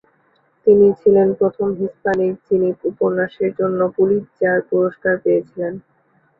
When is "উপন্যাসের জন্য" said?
2.91-3.79